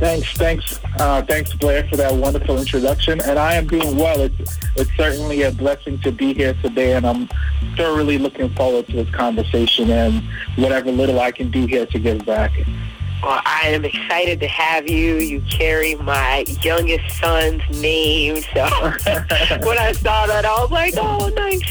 Thanks, 0.01 0.33
thanks, 0.33 0.81
uh, 0.99 1.23
thanks, 1.23 1.55
Blair, 1.55 1.87
for 1.89 1.97
that 1.97 2.13
wonderful 2.13 2.59
introduction. 2.59 3.21
And 3.21 3.39
I 3.39 3.55
am 3.55 3.69
doing 3.69 3.97
well. 3.97 4.21
It's 4.21 4.59
it's 4.77 4.91
certainly 4.97 5.43
a 5.43 5.53
blessing 5.53 6.01
to 6.01 6.11
be 6.11 6.35
here 6.35 6.55
today, 6.63 6.95
and 6.95 7.07
I'm 7.07 7.29
thoroughly 7.77 8.19
looking 8.19 8.53
forward 8.55 8.87
to 8.89 8.93
this 8.93 9.11
conversation 9.11 9.91
and 9.91 10.23
whatever 10.57 10.91
little 10.91 11.21
I 11.21 11.31
can 11.31 11.51
do 11.51 11.67
here 11.67 11.87
to 11.87 11.99
give 11.99 12.27
back. 12.27 12.51
Well, 13.23 13.41
I 13.47 13.69
am 13.69 13.85
excited 13.85 14.41
to 14.41 14.49
have 14.49 14.89
you. 14.89 15.17
You 15.17 15.41
carry 15.51 15.95
my 15.95 16.45
youngest 16.63 17.19
son's 17.19 17.63
name, 17.81 18.43
so 18.53 18.65
when 19.67 19.79
I 19.79 19.93
saw 19.93 20.27
that, 20.27 20.45
I 20.45 20.61
was 20.61 20.71
like, 20.71 20.95
"Oh, 20.99 21.29
nice." 21.29 21.63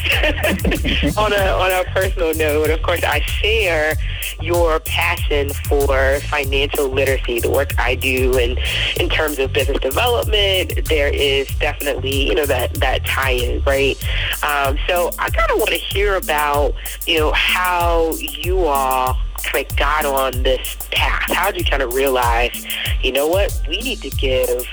on 1.17 1.31
a 1.31 1.51
on 1.51 1.71
a 1.71 1.83
personal 1.91 2.33
note, 2.33 2.71
of 2.71 2.81
course, 2.81 3.03
I 3.03 3.19
share 3.19 3.93
your 4.41 4.79
passion 4.79 5.51
for 5.67 6.19
financial 6.21 6.89
literacy, 6.89 7.39
the 7.39 7.51
work 7.51 7.79
I 7.79 7.95
do, 7.95 8.37
and 8.37 8.59
in 8.99 9.09
terms 9.09 9.37
of 9.37 9.53
business 9.53 9.79
development, 9.79 10.85
there 10.85 11.13
is 11.13 11.47
definitely 11.59 12.29
you 12.29 12.35
know 12.35 12.47
that 12.47 12.73
that 12.75 13.05
tie-in, 13.05 13.63
right? 13.63 13.95
Um, 14.43 14.77
so 14.87 15.11
I 15.19 15.29
kind 15.29 15.51
of 15.51 15.57
want 15.57 15.69
to 15.69 15.77
hear 15.77 16.15
about 16.15 16.73
you 17.05 17.19
know 17.19 17.31
how 17.33 18.13
you 18.15 18.65
all 18.65 19.17
kind 19.43 19.65
of 19.69 19.77
got 19.77 20.05
on 20.05 20.43
this 20.43 20.77
path? 20.91 21.31
How 21.31 21.51
did 21.51 21.59
you 21.59 21.65
kind 21.65 21.83
of 21.83 21.93
realize, 21.93 22.65
you 23.01 23.11
know 23.11 23.27
what, 23.27 23.59
we 23.67 23.81
need 23.81 24.01
to 24.01 24.09
give 24.09 24.65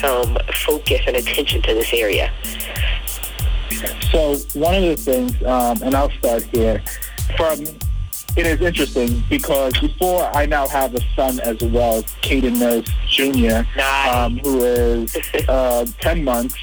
some 0.00 0.36
focus 0.66 1.00
and 1.06 1.16
attention 1.16 1.62
to 1.62 1.74
this 1.74 1.92
area? 1.92 2.32
So 4.10 4.36
one 4.54 4.74
of 4.74 4.82
the 4.82 4.96
things, 4.96 5.34
um, 5.42 5.82
and 5.82 5.94
I'll 5.94 6.10
start 6.10 6.42
here, 6.44 6.82
from 7.36 7.64
it 8.36 8.46
is 8.46 8.60
interesting 8.60 9.22
because 9.28 9.76
before 9.78 10.24
I 10.34 10.46
now 10.46 10.68
have 10.68 10.94
a 10.94 11.00
son 11.16 11.40
as 11.40 11.60
well, 11.60 12.02
Caden 12.22 12.58
Nurse 12.58 12.88
Jr., 13.08 13.68
nice. 13.76 14.14
um, 14.14 14.38
who 14.38 14.62
is 14.62 15.16
uh, 15.48 15.86
10 16.00 16.24
months 16.24 16.54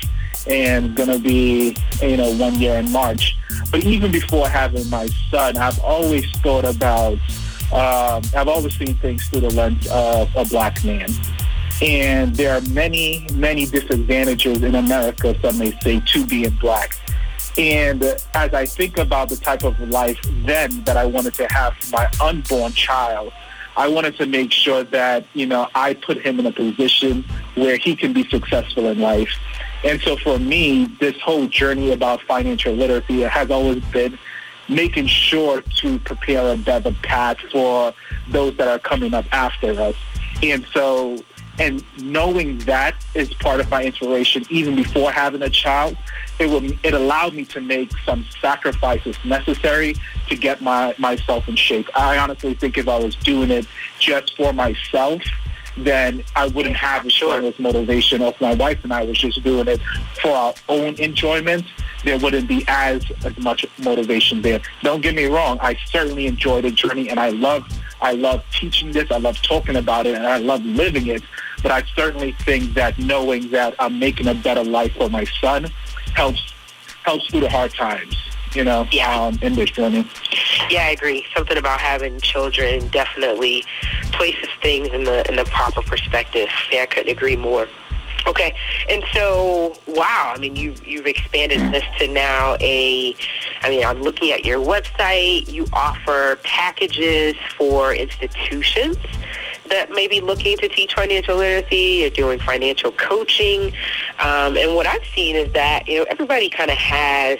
and 0.47 0.95
going 0.95 1.09
to 1.09 1.19
be, 1.19 1.75
you 2.01 2.17
know, 2.17 2.33
one 2.35 2.55
year 2.55 2.77
in 2.77 2.89
March. 2.91 3.35
But 3.71 3.83
even 3.83 4.11
before 4.11 4.47
having 4.47 4.89
my 4.89 5.07
son, 5.29 5.57
I've 5.57 5.79
always 5.79 6.29
thought 6.37 6.65
about 6.65 7.17
um, 7.71 8.23
I've 8.35 8.47
always 8.47 8.77
seen 8.77 8.95
things 8.97 9.27
through 9.27 9.41
the 9.41 9.53
lens 9.53 9.87
of 9.87 10.29
a 10.35 10.45
black 10.45 10.83
man. 10.83 11.09
And 11.81 12.35
there 12.35 12.55
are 12.55 12.61
many, 12.69 13.27
many 13.33 13.65
disadvantages 13.65 14.63
in 14.63 14.75
America, 14.75 15.35
some 15.41 15.57
may 15.57 15.77
say, 15.81 15.99
to 15.99 16.25
being 16.25 16.57
black. 16.61 16.95
And 17.57 18.03
as 18.33 18.53
I 18.53 18.65
think 18.65 18.97
about 18.97 19.29
the 19.29 19.37
type 19.37 19.63
of 19.63 19.79
life 19.79 20.19
then 20.45 20.83
that 20.83 20.97
I 20.97 21.05
wanted 21.05 21.33
to 21.35 21.47
have 21.47 21.73
for 21.75 21.97
my 21.97 22.09
unborn 22.21 22.73
child, 22.73 23.31
I 23.77 23.87
wanted 23.87 24.15
to 24.17 24.25
make 24.25 24.51
sure 24.51 24.83
that, 24.85 25.25
you 25.33 25.45
know, 25.45 25.67
I 25.75 25.95
put 25.95 26.21
him 26.21 26.39
in 26.39 26.45
a 26.45 26.51
position 26.51 27.25
where 27.55 27.77
he 27.77 27.95
can 27.95 28.13
be 28.13 28.27
successful 28.29 28.87
in 28.87 28.99
life. 28.99 29.29
And 29.83 30.01
so 30.01 30.15
for 30.17 30.39
me, 30.39 30.85
this 30.99 31.19
whole 31.21 31.47
journey 31.47 31.91
about 31.91 32.21
financial 32.21 32.73
literacy 32.73 33.21
has 33.21 33.51
always 33.51 33.83
been 33.85 34.17
making 34.67 35.07
sure 35.07 35.61
to 35.61 35.99
prepare 35.99 36.53
a 36.53 36.57
better 36.57 36.91
path 37.03 37.37
for 37.51 37.93
those 38.29 38.55
that 38.57 38.67
are 38.67 38.79
coming 38.79 39.13
up 39.13 39.25
after 39.31 39.79
us. 39.79 39.95
And 40.41 40.65
so, 40.73 41.17
and 41.59 41.83
knowing 42.01 42.57
that 42.59 42.95
is 43.13 43.33
part 43.35 43.59
of 43.59 43.69
my 43.69 43.83
inspiration, 43.83 44.45
even 44.49 44.75
before 44.75 45.11
having 45.11 45.41
a 45.41 45.49
child, 45.49 45.95
it 46.39 46.47
will 46.47 46.65
it 46.83 46.93
allowed 46.93 47.33
me 47.33 47.45
to 47.45 47.61
make 47.61 47.91
some 48.05 48.25
sacrifices 48.41 49.17
necessary 49.23 49.95
to 50.27 50.35
get 50.35 50.61
my 50.61 50.93
myself 50.97 51.47
in 51.47 51.55
shape. 51.55 51.87
I 51.95 52.17
honestly 52.17 52.55
think 52.55 52.77
if 52.77 52.87
I 52.87 52.99
was 52.99 53.15
doing 53.15 53.51
it 53.51 53.67
just 53.99 54.35
for 54.35 54.51
myself, 54.51 55.21
then 55.77 56.23
I 56.35 56.47
wouldn't 56.47 56.75
have 56.75 57.05
as 57.05 57.13
strong 57.13 57.45
as 57.45 57.57
motivation. 57.59 58.21
If 58.21 58.39
my 58.41 58.53
wife 58.53 58.83
and 58.83 58.93
I 58.93 59.03
was 59.03 59.17
just 59.17 59.41
doing 59.43 59.67
it 59.67 59.81
for 60.21 60.31
our 60.31 60.53
own 60.67 60.95
enjoyment, 60.95 61.65
there 62.05 62.17
wouldn't 62.19 62.47
be 62.47 62.63
as, 62.67 63.03
as 63.25 63.37
much 63.37 63.65
motivation 63.79 64.41
there. 64.41 64.61
Don't 64.81 65.01
get 65.01 65.15
me 65.15 65.25
wrong, 65.25 65.57
I 65.61 65.77
certainly 65.87 66.27
enjoy 66.27 66.61
the 66.61 66.71
journey 66.71 67.09
and 67.09 67.19
I 67.19 67.29
love 67.29 67.63
I 68.01 68.11
love 68.11 68.43
teaching 68.51 68.91
this, 68.91 69.09
I 69.09 69.17
love 69.17 69.41
talking 69.41 69.77
about 69.77 70.05
it, 70.05 70.15
and 70.15 70.27
I 70.27 70.37
love 70.37 70.63
living 70.63 71.07
it. 71.07 71.23
But 71.63 71.71
I 71.71 71.83
certainly 71.95 72.33
think 72.33 72.73
that 72.75 72.99
knowing 72.99 73.49
that 73.51 73.73
I'm 73.79 73.97
making 73.97 74.27
a 74.27 74.35
better 74.35 74.63
life 74.63 74.93
for 74.97 75.09
my 75.09 75.23
son 75.41 75.65
helps 76.13 76.53
helps 77.03 77.27
through 77.27 77.41
the 77.41 77.49
hard 77.49 77.73
times 77.73 78.15
you 78.55 78.63
know, 78.63 78.87
yeah. 78.91 79.13
um, 79.13 79.37
in 79.41 79.53
this 79.53 79.69
journey. 79.71 80.07
Yeah, 80.69 80.85
I 80.85 80.91
agree. 80.91 81.25
Something 81.35 81.57
about 81.57 81.81
having 81.81 82.19
children 82.21 82.87
definitely 82.87 83.65
places 84.13 84.47
things 84.61 84.87
in 84.89 85.03
the 85.03 85.27
in 85.29 85.35
the 85.35 85.45
proper 85.45 85.81
perspective. 85.81 86.47
Yeah, 86.71 86.83
I 86.83 86.85
couldn't 86.85 87.11
agree 87.11 87.35
more. 87.35 87.67
Okay, 88.27 88.55
and 88.89 89.03
so 89.13 89.75
wow, 89.87 90.33
I 90.35 90.39
mean, 90.39 90.55
you 90.55 90.73
you've 90.83 91.05
expanded 91.05 91.59
this 91.71 91.83
to 91.99 92.07
now 92.07 92.57
a. 92.59 93.15
I 93.61 93.69
mean, 93.69 93.85
I'm 93.85 94.01
looking 94.01 94.31
at 94.31 94.43
your 94.43 94.59
website. 94.59 95.51
You 95.51 95.67
offer 95.73 96.37
packages 96.43 97.35
for 97.57 97.93
institutions 97.93 98.97
that 99.69 99.91
may 99.91 100.07
be 100.07 100.21
looking 100.21 100.57
to 100.57 100.67
teach 100.67 100.93
financial 100.93 101.37
literacy. 101.37 101.99
You're 102.01 102.09
doing 102.09 102.39
financial 102.39 102.91
coaching, 102.91 103.73
um, 104.19 104.57
and 104.57 104.75
what 104.75 104.87
I've 104.87 105.05
seen 105.13 105.35
is 105.35 105.51
that 105.53 105.87
you 105.87 105.99
know 105.99 106.05
everybody 106.09 106.49
kind 106.49 106.71
of 106.71 106.77
has 106.77 107.37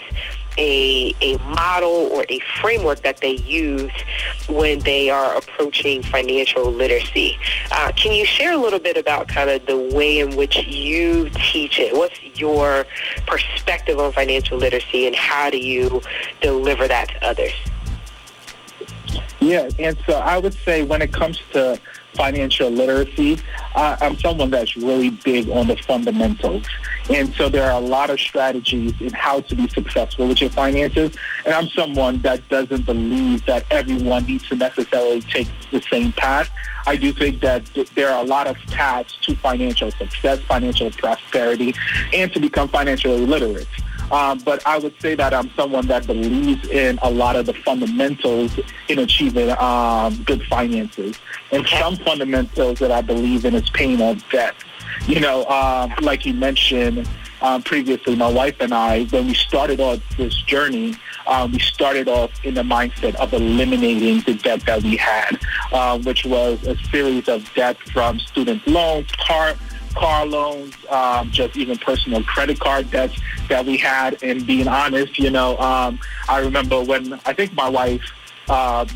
a, 0.58 1.14
a 1.20 1.38
model 1.38 2.08
or 2.12 2.24
a 2.28 2.40
framework 2.60 3.02
that 3.02 3.18
they 3.18 3.36
use 3.36 3.92
when 4.48 4.78
they 4.80 5.10
are 5.10 5.36
approaching 5.36 6.02
financial 6.02 6.70
literacy. 6.70 7.38
Uh, 7.70 7.92
can 7.96 8.12
you 8.12 8.24
share 8.24 8.52
a 8.52 8.56
little 8.56 8.78
bit 8.78 8.96
about 8.96 9.28
kind 9.28 9.50
of 9.50 9.64
the 9.66 9.76
way 9.94 10.20
in 10.20 10.36
which 10.36 10.56
you 10.66 11.28
teach 11.30 11.78
it? 11.78 11.94
What's 11.94 12.22
your 12.38 12.86
perspective 13.26 13.98
on 13.98 14.12
financial 14.12 14.58
literacy 14.58 15.06
and 15.06 15.16
how 15.16 15.50
do 15.50 15.58
you 15.58 16.00
deliver 16.40 16.88
that 16.88 17.08
to 17.08 17.26
others? 17.26 17.52
Yeah, 19.40 19.68
and 19.78 19.96
so 20.06 20.14
I 20.14 20.38
would 20.38 20.54
say 20.54 20.82
when 20.82 21.02
it 21.02 21.12
comes 21.12 21.40
to 21.52 21.78
financial 22.14 22.70
literacy, 22.70 23.38
uh, 23.74 23.96
I'm 24.00 24.18
someone 24.18 24.50
that's 24.50 24.76
really 24.76 25.10
big 25.10 25.50
on 25.50 25.66
the 25.68 25.76
fundamentals. 25.76 26.64
And 27.10 27.32
so 27.34 27.48
there 27.48 27.70
are 27.70 27.78
a 27.78 27.84
lot 27.84 28.10
of 28.10 28.18
strategies 28.18 28.94
in 29.00 29.12
how 29.12 29.40
to 29.42 29.54
be 29.54 29.68
successful 29.68 30.26
with 30.26 30.40
your 30.40 30.50
finances. 30.50 31.14
And 31.44 31.54
I'm 31.54 31.68
someone 31.68 32.22
that 32.22 32.48
doesn't 32.48 32.86
believe 32.86 33.44
that 33.46 33.66
everyone 33.70 34.24
needs 34.24 34.48
to 34.48 34.56
necessarily 34.56 35.20
take 35.20 35.48
the 35.70 35.82
same 35.82 36.12
path. 36.12 36.50
I 36.86 36.96
do 36.96 37.12
think 37.12 37.40
that 37.42 37.62
there 37.94 38.08
are 38.10 38.24
a 38.24 38.26
lot 38.26 38.46
of 38.46 38.56
paths 38.68 39.16
to 39.22 39.34
financial 39.36 39.90
success, 39.90 40.40
financial 40.40 40.90
prosperity, 40.92 41.74
and 42.12 42.32
to 42.32 42.40
become 42.40 42.68
financially 42.68 43.26
literate. 43.26 43.68
Um, 44.10 44.38
but 44.38 44.64
I 44.66 44.78
would 44.78 45.00
say 45.00 45.14
that 45.14 45.34
I'm 45.34 45.50
someone 45.50 45.86
that 45.86 46.06
believes 46.06 46.68
in 46.68 46.98
a 47.02 47.10
lot 47.10 47.36
of 47.36 47.46
the 47.46 47.54
fundamentals 47.54 48.58
in 48.88 48.98
achieving 48.98 49.50
um, 49.58 50.22
good 50.24 50.42
finances. 50.44 51.18
And 51.52 51.66
some 51.66 51.96
fundamentals 51.96 52.78
that 52.78 52.90
I 52.90 53.00
believe 53.00 53.44
in 53.44 53.54
is 53.54 53.68
paying 53.70 54.00
off 54.00 54.28
debt. 54.30 54.54
You 55.06 55.20
know, 55.20 55.44
um, 55.46 55.92
like 56.00 56.24
you 56.26 56.34
mentioned 56.34 57.08
um, 57.42 57.62
previously, 57.62 58.16
my 58.16 58.30
wife 58.30 58.56
and 58.60 58.72
I, 58.72 59.04
when 59.04 59.26
we 59.26 59.34
started 59.34 59.80
off 59.80 60.00
this 60.16 60.34
journey, 60.42 60.94
um, 61.26 61.52
we 61.52 61.58
started 61.58 62.08
off 62.08 62.30
in 62.44 62.54
the 62.54 62.62
mindset 62.62 63.14
of 63.16 63.32
eliminating 63.32 64.20
the 64.20 64.34
debt 64.34 64.60
that 64.66 64.82
we 64.82 64.96
had, 64.96 65.38
uh, 65.72 65.98
which 65.98 66.24
was 66.24 66.64
a 66.66 66.76
series 66.90 67.28
of 67.28 67.52
debt 67.54 67.76
from 67.92 68.18
student 68.20 68.66
loans, 68.66 69.10
car 69.12 69.54
car 69.96 70.26
loans, 70.26 70.74
um, 70.90 71.30
just 71.30 71.56
even 71.56 71.76
personal 71.78 72.22
credit 72.22 72.60
card 72.60 72.90
debts 72.90 73.18
that 73.48 73.64
we 73.64 73.76
had. 73.76 74.22
And 74.22 74.46
being 74.46 74.68
honest, 74.68 75.18
you 75.18 75.30
know, 75.30 75.58
um, 75.58 75.98
I 76.28 76.38
remember 76.38 76.82
when 76.82 77.14
I 77.24 77.32
think 77.32 77.54
my 77.54 77.68
wife 77.68 78.02
uh, 78.48 78.86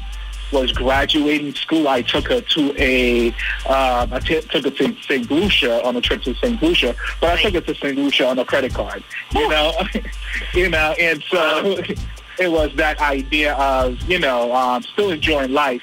was 0.53 0.73
graduating 0.73 1.55
school, 1.55 1.89
I 1.89 2.03
took 2.03 2.29
her 2.29 2.41
to 2.41 2.75
a, 2.77 3.29
um, 3.67 4.13
I 4.13 4.21
t- 4.21 4.41
took 4.41 4.65
her 4.65 4.71
to 4.71 4.97
St. 5.03 5.31
Lucia 5.31 5.85
on 5.85 5.97
a 5.97 6.01
trip 6.01 6.23
to 6.23 6.35
St. 6.35 6.63
Lucia, 6.63 6.95
but 7.21 7.39
I 7.39 7.43
took 7.43 7.55
her 7.55 7.61
to 7.61 7.75
St. 7.75 7.97
Lucia 7.97 8.29
on 8.29 8.39
a 8.39 8.45
credit 8.45 8.75
card, 8.75 9.03
you 9.33 9.49
know, 9.49 9.73
you 10.55 10.69
know, 10.69 10.95
and 10.99 11.23
so 11.31 11.79
it 12.39 12.51
was 12.51 12.75
that 12.77 13.01
idea 13.01 13.55
of, 13.55 14.01
you 14.03 14.19
know, 14.19 14.53
um, 14.55 14.83
still 14.83 15.11
enjoying 15.11 15.53
life, 15.53 15.83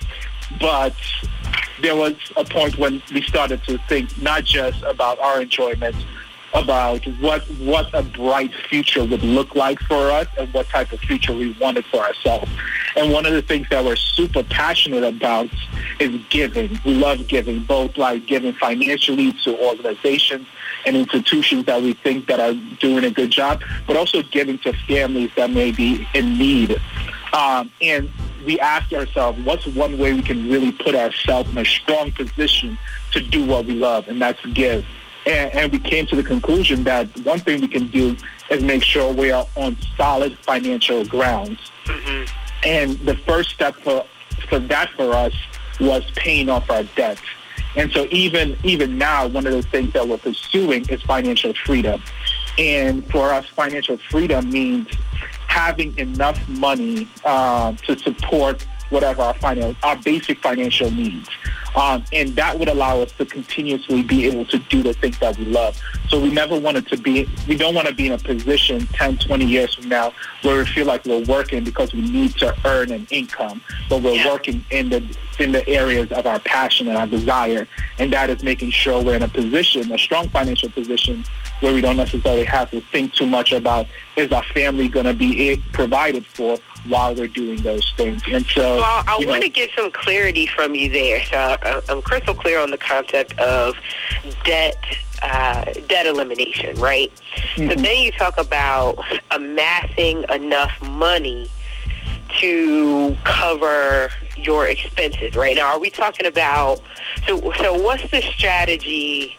but 0.59 0.95
there 1.81 1.95
was 1.95 2.15
a 2.35 2.43
point 2.43 2.77
when 2.77 3.01
we 3.13 3.21
started 3.21 3.63
to 3.65 3.77
think 3.87 4.19
not 4.21 4.43
just 4.43 4.81
about 4.83 5.19
our 5.19 5.41
enjoyment, 5.41 5.95
about 6.53 7.05
what 7.19 7.43
what 7.59 7.89
a 7.93 8.01
bright 8.01 8.53
future 8.69 9.03
would 9.03 9.23
look 9.23 9.53
like 9.55 9.79
for 9.81 10.09
us 10.09 10.27
and 10.37 10.51
what 10.53 10.67
type 10.69 10.91
of 10.91 10.99
future 11.01 11.33
we 11.33 11.51
wanted 11.59 11.85
for 11.85 11.97
ourselves. 11.97 12.49
And 12.95 13.11
one 13.11 13.25
of 13.25 13.33
the 13.33 13.41
things 13.41 13.67
that 13.69 13.83
we're 13.83 13.95
super 13.95 14.43
passionate 14.43 15.03
about 15.03 15.49
is 15.99 16.19
giving. 16.29 16.79
We 16.85 16.95
love 16.95 17.27
giving, 17.27 17.63
both 17.63 17.97
like 17.97 18.25
giving 18.25 18.53
financially 18.53 19.33
to 19.43 19.59
organizations 19.67 20.47
and 20.85 20.95
institutions 20.95 21.65
that 21.65 21.81
we 21.81 21.93
think 21.93 22.27
that 22.27 22.39
are 22.39 22.53
doing 22.79 23.03
a 23.03 23.11
good 23.11 23.29
job, 23.29 23.61
but 23.85 23.97
also 23.97 24.23
giving 24.23 24.57
to 24.59 24.73
families 24.87 25.29
that 25.35 25.49
may 25.49 25.71
be 25.71 26.07
in 26.13 26.37
need. 26.37 26.79
Um, 27.37 27.71
and 27.81 28.09
we 28.45 28.59
ask 28.59 28.91
ourselves, 28.93 29.39
what's 29.45 29.67
one 29.67 29.99
way 29.99 30.13
we 30.13 30.23
can 30.23 30.49
really 30.49 30.71
put 30.71 30.95
ourselves 30.95 31.51
in 31.51 31.57
a 31.59 31.65
strong 31.65 32.11
position 32.11 32.79
to 33.11 33.21
do 33.21 33.45
what 33.45 33.65
we 33.65 33.75
love, 33.75 34.07
and 34.07 34.19
that's 34.19 34.43
give. 34.47 34.83
And, 35.27 35.53
and 35.53 35.71
we 35.71 35.77
came 35.77 36.07
to 36.07 36.15
the 36.15 36.23
conclusion 36.23 36.83
that 36.85 37.07
one 37.19 37.39
thing 37.39 37.61
we 37.61 37.67
can 37.67 37.87
do 37.89 38.17
is 38.49 38.63
make 38.63 38.83
sure 38.83 39.13
we 39.13 39.29
are 39.31 39.45
on 39.55 39.77
solid 39.95 40.35
financial 40.39 41.05
grounds. 41.05 41.59
Mm-hmm. 41.85 42.23
And 42.65 42.97
the 42.99 43.15
first 43.17 43.51
step 43.51 43.75
for, 43.75 44.03
for 44.49 44.57
that 44.57 44.89
for 44.91 45.13
us 45.13 45.33
was 45.79 46.09
paying 46.15 46.49
off 46.49 46.71
our 46.71 46.83
debts. 46.95 47.21
And 47.75 47.91
so 47.91 48.07
even 48.09 48.57
even 48.63 48.97
now, 48.97 49.27
one 49.27 49.45
of 49.45 49.53
the 49.53 49.61
things 49.61 49.93
that 49.93 50.07
we're 50.07 50.17
pursuing 50.17 50.89
is 50.89 51.03
financial 51.03 51.53
freedom. 51.53 52.01
And 52.57 53.05
for 53.11 53.31
us, 53.31 53.45
financial 53.49 53.99
freedom 54.09 54.49
means 54.49 54.87
having 55.57 55.97
enough 55.97 56.37
money 56.47 57.07
uh, 57.25 57.73
to 57.73 57.97
support 57.97 58.63
whatever 58.89 59.23
our 59.23 59.33
final, 59.33 59.75
our 59.81 59.95
basic 59.97 60.39
financial 60.39 60.89
needs. 60.91 61.27
Um, 61.75 62.03
and 62.13 62.29
that 62.35 62.57
would 62.57 62.69
allow 62.69 63.01
us 63.01 63.11
to 63.13 63.25
continuously 63.25 64.03
be 64.03 64.27
able 64.27 64.45
to 64.45 64.59
do 64.59 64.81
the 64.83 64.93
things 64.93 65.17
that 65.19 65.37
we 65.37 65.45
love. 65.45 65.79
So 66.09 66.19
we 66.19 66.31
never 66.31 66.57
wanted 66.57 66.87
to 66.89 66.97
be, 66.97 67.27
we 67.47 67.57
don't 67.57 67.73
want 67.73 67.87
to 67.87 67.93
be 67.93 68.05
in 68.05 68.13
a 68.13 68.17
position 68.19 68.85
10, 68.93 69.17
20 69.17 69.45
years 69.45 69.73
from 69.73 69.89
now 69.89 70.13
where 70.43 70.57
we 70.57 70.65
feel 70.65 70.85
like 70.85 71.05
we're 71.05 71.25
working 71.25 71.63
because 71.63 71.91
we 71.91 72.01
need 72.01 72.35
to 72.37 72.55
earn 72.65 72.91
an 72.91 73.07
income, 73.09 73.61
but 73.89 74.01
we're 74.03 74.13
yeah. 74.13 74.31
working 74.31 74.63
in 74.69 74.89
the, 74.89 75.17
in 75.39 75.51
the 75.51 75.67
areas 75.67 76.11
of 76.11 76.25
our 76.27 76.39
passion 76.39 76.87
and 76.87 76.97
our 76.97 77.07
desire. 77.07 77.67
And 77.99 78.13
that 78.13 78.29
is 78.29 78.43
making 78.43 78.71
sure 78.71 79.03
we're 79.03 79.15
in 79.15 79.23
a 79.23 79.27
position, 79.27 79.91
a 79.91 79.97
strong 79.97 80.29
financial 80.29 80.69
position 80.69 81.25
where 81.59 81.73
we 81.73 81.81
don't 81.81 81.97
necessarily 81.97 82.43
have 82.45 82.69
to 82.71 82.81
think 82.81 83.13
too 83.13 83.25
much 83.25 83.51
about 83.51 83.87
is 84.15 84.31
our 84.31 84.43
family 84.43 84.87
going 84.87 85.05
to 85.05 85.13
be 85.13 85.61
provided 85.73 86.25
for 86.25 86.57
while 86.87 87.13
we're 87.13 87.27
doing 87.27 87.61
those 87.61 87.93
things. 87.97 88.21
And 88.31 88.45
so, 88.45 88.77
well, 88.77 89.03
I 89.07 89.17
want 89.25 89.43
to 89.43 89.49
get 89.49 89.69
some 89.75 89.91
clarity 89.91 90.47
from 90.47 90.75
you 90.75 90.89
there. 90.89 91.23
So 91.23 91.81
I'm 91.89 92.01
crystal 92.01 92.33
clear 92.33 92.59
on 92.59 92.71
the 92.71 92.77
concept 92.77 93.37
of 93.39 93.75
debt. 94.43 94.77
Uh, 95.23 95.65
debt 95.87 96.05
elimination, 96.05 96.79
right? 96.79 97.11
Mm-hmm. 97.55 97.69
So 97.69 97.75
then 97.81 98.03
you 98.03 98.11
talk 98.11 98.37
about 98.37 99.03
amassing 99.31 100.23
enough 100.29 100.71
money 100.83 101.49
to 102.39 103.17
cover 103.23 104.11
your 104.35 104.67
expenses, 104.67 105.35
right? 105.35 105.55
Now, 105.55 105.73
are 105.73 105.79
we 105.79 105.89
talking 105.89 106.27
about, 106.27 106.81
so, 107.25 107.51
so 107.53 107.73
what's 107.81 108.07
the 108.11 108.21
strategy 108.21 109.35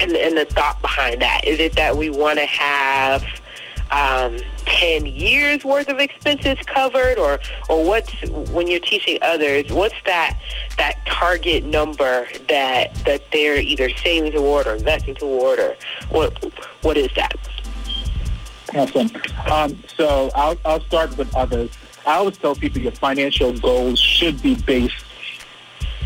and, 0.00 0.12
and 0.12 0.36
the 0.36 0.44
thought 0.44 0.80
behind 0.80 1.22
that? 1.22 1.42
Is 1.44 1.58
it 1.60 1.74
that 1.76 1.96
we 1.96 2.10
want 2.10 2.38
to 2.38 2.46
have 2.46 3.24
um, 3.90 4.38
10 4.66 5.06
years 5.06 5.64
worth 5.64 5.88
of 5.88 5.98
expenses 5.98 6.58
covered 6.66 7.18
or 7.18 7.38
or 7.68 7.84
what's 7.84 8.12
when 8.50 8.66
you're 8.66 8.80
teaching 8.80 9.18
others 9.20 9.70
what's 9.70 9.94
that 10.06 10.38
that 10.78 11.04
target 11.04 11.64
number 11.64 12.26
that 12.48 12.94
that 13.04 13.22
they're 13.30 13.58
either 13.58 13.90
saving 13.90 14.32
toward 14.32 14.66
or 14.66 14.74
investing 14.74 15.14
toward 15.14 15.58
or 15.58 15.76
what 16.08 16.32
what 16.82 16.96
is 16.96 17.08
that? 17.14 17.36
Awesome. 18.74 19.10
Um, 19.50 19.78
so 19.96 20.30
I'll, 20.34 20.58
I'll 20.64 20.80
start 20.80 21.16
with 21.16 21.34
others. 21.36 21.70
I 22.06 22.14
always 22.14 22.36
tell 22.36 22.54
people 22.54 22.82
your 22.82 22.92
financial 22.92 23.56
goals 23.58 23.98
should 23.98 24.42
be 24.42 24.56
based 24.56 25.04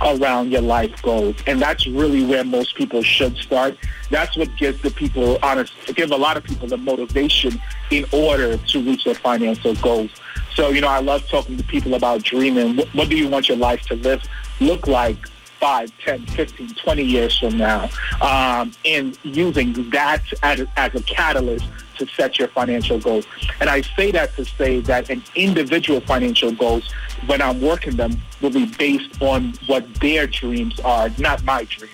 around 0.02 0.50
your 0.50 0.62
life 0.62 1.00
goals. 1.02 1.36
And 1.46 1.60
that's 1.60 1.86
really 1.86 2.24
where 2.24 2.44
most 2.44 2.74
people 2.76 3.02
should 3.02 3.36
start. 3.36 3.76
That's 4.10 4.36
what 4.36 4.54
gives 4.56 4.80
the 4.82 4.90
people 4.90 5.38
honest 5.42 5.72
give 5.94 6.10
a 6.10 6.16
lot 6.16 6.36
of 6.36 6.44
people 6.44 6.68
the 6.68 6.76
motivation 6.76 7.60
in 7.90 8.04
order 8.12 8.56
to 8.56 8.80
reach 8.80 9.04
their 9.04 9.14
financial 9.14 9.74
goals. 9.76 10.10
So, 10.54 10.70
you 10.70 10.80
know, 10.80 10.88
I 10.88 11.00
love 11.00 11.26
talking 11.28 11.56
to 11.56 11.64
people 11.64 11.94
about 11.94 12.22
dreaming. 12.22 12.76
What, 12.76 12.88
what 12.94 13.08
do 13.08 13.16
you 13.16 13.28
want 13.28 13.48
your 13.48 13.58
life 13.58 13.82
to 13.82 13.94
live 13.96 14.22
look 14.60 14.86
like 14.86 15.16
5, 15.58 15.92
10, 16.04 16.26
15, 16.26 16.74
20 16.74 17.02
years 17.02 17.38
from 17.38 17.56
now? 17.56 17.88
Um, 18.20 18.72
and 18.84 19.18
using 19.22 19.90
that 19.90 20.22
as, 20.42 20.66
as 20.76 20.94
a 20.94 21.02
catalyst 21.02 21.66
to 21.98 22.06
set 22.06 22.38
your 22.38 22.48
financial 22.48 22.98
goals. 22.98 23.26
And 23.60 23.68
I 23.68 23.82
say 23.82 24.10
that 24.12 24.34
to 24.36 24.44
say 24.44 24.80
that 24.80 25.10
an 25.10 25.22
individual 25.34 26.00
financial 26.00 26.52
goals, 26.52 26.92
when 27.26 27.42
I'm 27.42 27.60
working 27.60 27.96
them, 27.96 28.20
will 28.40 28.50
be 28.50 28.66
based 28.66 29.20
on 29.20 29.54
what 29.66 29.92
their 29.96 30.26
dreams 30.26 30.78
are, 30.80 31.10
not 31.18 31.44
my 31.44 31.64
dreams. 31.64 31.92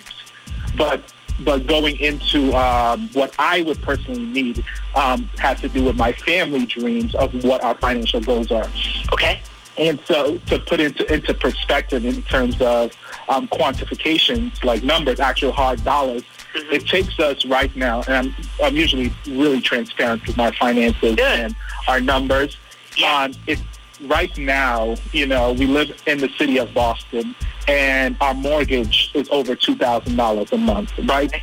But 0.77 1.11
but 1.41 1.67
going 1.67 1.99
into 1.99 2.53
um, 2.55 3.09
what 3.09 3.35
I 3.37 3.61
would 3.63 3.81
personally 3.81 4.25
need 4.25 4.63
um, 4.95 5.29
has 5.37 5.59
to 5.61 5.67
do 5.67 5.83
with 5.83 5.97
my 5.97 6.13
family 6.13 6.65
dreams 6.65 7.13
of 7.15 7.43
what 7.43 7.61
our 7.61 7.75
financial 7.75 8.21
goals 8.21 8.51
are. 8.51 8.69
Okay. 9.11 9.41
And 9.77 9.99
so 10.05 10.37
to 10.37 10.59
put 10.59 10.79
into 10.79 11.11
into 11.13 11.33
perspective 11.33 12.05
in 12.05 12.21
terms 12.23 12.61
of 12.61 12.93
um, 13.29 13.47
quantifications, 13.47 14.63
like 14.63 14.83
numbers, 14.83 15.19
actual 15.19 15.51
hard 15.51 15.83
dollars, 15.83 16.23
mm-hmm. 16.23 16.73
it 16.73 16.87
takes 16.87 17.19
us 17.19 17.45
right 17.45 17.75
now, 17.75 18.01
and 18.07 18.13
I'm, 18.13 18.35
I'm 18.63 18.75
usually 18.75 19.13
really 19.27 19.61
transparent 19.61 20.25
with 20.27 20.37
my 20.37 20.51
finances 20.51 21.15
Good. 21.15 21.19
and 21.19 21.55
our 21.87 21.99
numbers. 21.99 22.57
Yeah. 22.97 23.23
Um, 23.23 23.33
it, 23.47 23.59
right 24.01 24.35
now, 24.37 24.95
you 25.11 25.25
know, 25.25 25.53
we 25.53 25.65
live 25.65 26.01
in 26.05 26.19
the 26.19 26.29
city 26.37 26.57
of 26.57 26.73
Boston, 26.73 27.35
and 27.67 28.15
our 28.21 28.33
mortgage 28.33 29.11
is 29.13 29.27
over 29.29 29.55
$2,000 29.55 30.51
a 30.51 30.57
month, 30.57 30.93
right? 31.05 31.33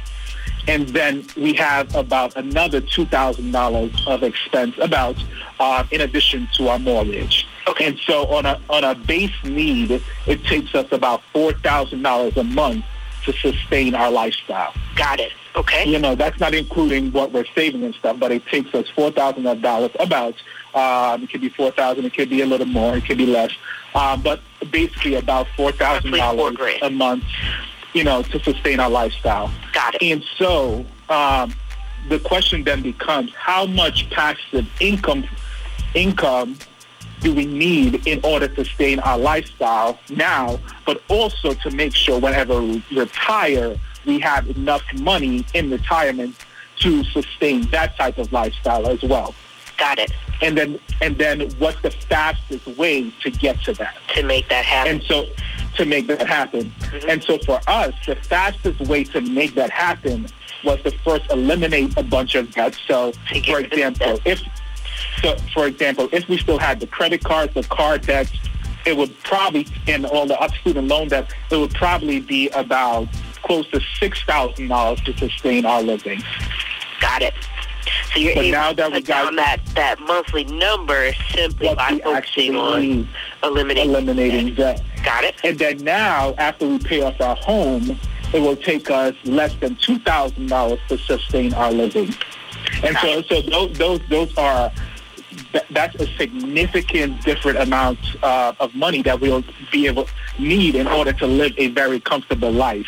And 0.68 0.88
then 0.90 1.26
we 1.36 1.54
have 1.54 1.94
about 1.94 2.36
another 2.36 2.80
$2,000 2.80 4.06
of 4.06 4.22
expense, 4.22 4.76
about 4.80 5.16
uh, 5.58 5.84
in 5.90 6.02
addition 6.02 6.48
to 6.54 6.68
our 6.68 6.78
mortgage. 6.78 7.46
Okay. 7.69 7.87
And 7.87 7.99
so 7.99 8.26
on 8.28 8.47
a 8.47 8.61
on 8.69 8.85
a 8.85 8.95
base 8.95 9.33
need, 9.45 10.02
it 10.26 10.45
takes 10.45 10.75
us 10.75 10.90
about 10.92 11.23
four 11.33 11.52
thousand 11.52 12.02
dollars 12.02 12.37
a 12.37 12.45
month 12.45 12.85
to 13.25 13.33
sustain 13.33 13.95
our 13.95 14.11
lifestyle. 14.11 14.75
Got 14.97 15.21
it. 15.21 15.33
Okay. 15.54 15.88
You 15.88 15.99
know, 15.99 16.14
that's 16.14 16.40
not 16.40 16.54
including 16.54 17.12
what 17.12 17.33
we're 17.33 17.45
saving 17.54 17.85
and 17.85 17.95
stuff, 17.95 18.19
but 18.19 18.33
it 18.33 18.45
takes 18.47 18.75
us 18.75 18.88
four 18.90 19.11
thousand 19.11 19.45
dollars 19.61 19.90
about. 19.99 20.35
Um, 20.75 21.23
it 21.23 21.31
could 21.31 21.42
be 21.42 21.50
four 21.50 21.71
thousand. 21.71 22.07
It 22.07 22.14
could 22.14 22.31
be 22.31 22.40
a 22.40 22.47
little 22.47 22.66
more. 22.66 22.97
It 22.97 23.04
could 23.04 23.19
be 23.19 23.26
less. 23.26 23.52
Um, 23.95 24.23
but 24.23 24.40
basically, 24.71 25.16
about 25.16 25.47
four 25.57 25.71
thousand 25.73 26.12
dollars 26.12 26.57
a 26.83 26.90
month 26.90 27.25
you 27.92 28.04
know, 28.04 28.23
to 28.23 28.42
sustain 28.42 28.81
our 28.81 28.90
lifestyle. 28.90 29.50
Got 29.73 29.97
it. 29.97 30.02
And 30.02 30.25
so 30.37 30.85
um, 31.09 31.54
the 32.09 32.19
question 32.19 32.64
then 32.64 32.83
becomes 32.83 33.33
how 33.35 33.66
much 33.66 34.09
passive 34.11 34.69
income 34.81 35.25
income 35.95 36.57
do 37.22 37.34
we 37.34 37.46
need 37.46 38.06
in 38.06 38.20
order 38.24 38.48
to 38.48 38.64
sustain 38.64 38.98
our 39.00 39.18
lifestyle 39.18 39.98
now, 40.10 40.58
but 40.84 41.02
also 41.08 41.54
to 41.54 41.70
make 41.70 41.94
sure 41.94 42.18
whenever 42.18 42.60
we 42.60 42.84
retire, 42.92 43.76
we 44.04 44.18
have 44.18 44.48
enough 44.50 44.82
money 44.94 45.44
in 45.54 45.70
retirement 45.70 46.34
to 46.80 47.04
sustain 47.04 47.62
that 47.70 47.96
type 47.96 48.18
of 48.18 48.32
lifestyle 48.32 48.88
as 48.88 49.02
well. 49.02 49.34
Got 49.78 49.98
it. 49.98 50.12
And 50.42 50.58
then 50.58 50.78
and 51.00 51.16
then 51.16 51.50
what's 51.58 51.80
the 51.82 51.90
fastest 51.90 52.66
way 52.78 53.12
to 53.22 53.30
get 53.30 53.62
to 53.62 53.72
that? 53.74 53.96
To 54.14 54.22
make 54.22 54.48
that 54.48 54.64
happen. 54.64 54.96
And 54.96 55.02
so 55.04 55.26
to 55.76 55.84
make 55.84 56.06
that 56.08 56.26
happen. 56.26 56.72
Mm-hmm. 56.80 57.10
And 57.10 57.22
so 57.22 57.38
for 57.38 57.60
us, 57.66 57.94
the 58.06 58.16
fastest 58.16 58.80
way 58.82 59.04
to 59.04 59.20
make 59.20 59.54
that 59.54 59.70
happen 59.70 60.26
was 60.64 60.80
to 60.82 60.90
first 60.98 61.30
eliminate 61.30 61.96
a 61.96 62.02
bunch 62.02 62.34
of 62.34 62.50
debt. 62.52 62.76
So 62.86 63.12
for 63.46 63.60
example, 63.60 64.18
if 64.24 64.42
so 65.20 65.37
for 65.52 65.66
example, 65.66 66.08
if 66.12 66.28
we 66.28 66.38
still 66.38 66.58
had 66.58 66.80
the 66.80 66.87
credit 66.87 67.22
cards, 67.25 67.54
the 67.54 67.62
car 67.64 67.99
debts, 67.99 68.32
it 68.84 68.96
would 68.96 69.16
probably 69.22 69.66
and 69.87 70.04
all 70.06 70.26
the 70.26 70.38
up 70.40 70.52
student 70.56 70.88
loan 70.88 71.08
debt, 71.08 71.32
it 71.50 71.56
would 71.56 71.75
probably 71.75 72.20
be 72.20 72.49
about 72.50 73.08
close 73.42 73.68
to 73.70 73.80
six 73.99 74.22
thousand 74.22 74.68
dollars 74.68 75.00
to 75.02 75.16
sustain 75.16 75.64
our 75.64 75.82
living. 75.82 76.22
Got 77.00 77.22
it. 77.22 77.34
So 78.12 78.20
you're 78.20 78.34
but 78.34 78.44
able 78.44 78.52
now 78.52 78.72
that 78.72 78.92
to 78.92 79.00
got 79.00 79.25
down 79.25 79.37
that, 79.37 79.58
that 79.75 80.00
monthly 80.00 80.44
number 80.44 81.12
simply 81.34 81.75
by 81.75 81.99
focusing 81.99 82.56
actually 82.56 82.58
on 82.58 83.08
eliminating 83.42 83.90
eliminating 83.90 84.54
debt. 84.54 84.82
Got 85.04 85.25
it. 85.25 85.34
And 85.42 85.58
then 85.58 85.78
now, 85.78 86.34
after 86.38 86.68
we 86.68 86.78
pay 86.78 87.02
off 87.02 87.20
our 87.20 87.37
home, 87.37 87.99
it 88.32 88.40
will 88.40 88.56
take 88.56 88.90
us 88.90 89.14
less 89.25 89.54
than 89.56 89.76
two 89.76 89.99
thousand 90.00 90.49
dollars 90.49 90.78
to 90.88 90.99
sustain 90.99 91.52
our 91.54 91.72
living. 91.72 92.14
And 92.84 92.96
so, 92.99 93.22
so 93.22 93.42
those 93.42 93.78
those 93.78 94.00
those 94.08 94.38
are 94.38 94.72
that, 95.52 95.66
that's 95.70 95.94
a 95.96 96.06
significant 96.16 97.22
different 97.24 97.58
amount 97.58 97.98
uh, 98.22 98.52
of 98.60 98.74
money 98.74 99.02
that 99.02 99.20
we'll 99.20 99.44
be 99.70 99.86
able 99.86 100.08
need 100.38 100.74
in 100.74 100.86
order 100.86 101.12
to 101.12 101.26
live 101.26 101.52
a 101.58 101.68
very 101.68 102.00
comfortable 102.00 102.50
life. 102.52 102.86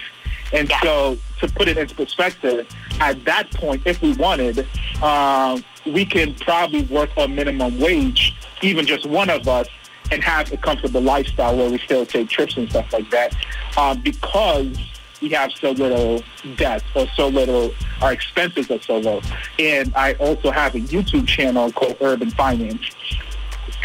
And 0.53 0.69
Yeah. 0.69 0.81
so, 0.83 1.19
to 1.41 1.49
put 1.49 1.69
it 1.69 1.77
into 1.79 1.95
perspective, 1.95 2.67
at 3.01 3.25
that 3.25 3.51
point, 3.51 3.83
if 3.85 4.01
we 4.01 4.13
wanted, 4.13 4.67
um, 5.03 5.65
we 5.85 6.05
can 6.05 6.35
probably 6.35 6.83
work 6.85 7.11
on 7.17 7.35
minimum 7.35 7.79
wage, 7.81 8.35
even 8.63 8.87
just 8.87 9.05
one 9.07 9.31
of 9.31 9.47
us, 9.49 9.67
and 10.11 10.23
have 10.23 10.53
a 10.53 10.57
comfortable 10.57 11.01
lifestyle 11.01 11.57
where 11.57 11.71
we 11.71 11.79
still 11.79 12.07
take 12.07 12.29
trips 12.29 12.57
and 12.57 12.69
stuff 12.71 12.93
like 12.93 13.11
that, 13.11 13.35
um, 13.77 14.01
because 14.01 14.77
we 15.25 15.31
have 15.31 15.51
so 15.53 15.71
little 15.71 16.23
debt 16.57 16.85
or 16.95 17.07
so 17.17 17.29
little, 17.29 17.75
our 18.03 18.13
expenses 18.13 18.71
are 18.71 18.81
so 18.83 18.99
low. 18.99 19.23
And 19.59 19.91
I 19.97 20.13
also 20.15 20.51
have 20.51 20.75
a 20.75 20.81
YouTube 20.81 21.27
channel 21.27 21.73
called 21.73 21.97
Urban 22.03 22.31
Finance. 22.31 22.91